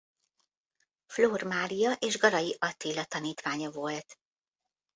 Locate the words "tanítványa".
3.05-3.69